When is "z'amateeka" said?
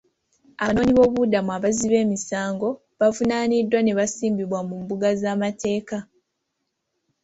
5.21-5.97